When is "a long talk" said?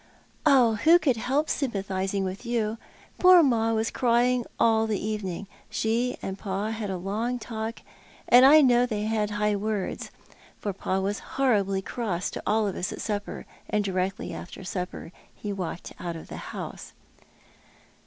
6.89-7.83